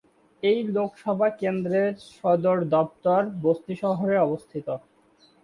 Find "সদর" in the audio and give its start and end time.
2.11-2.57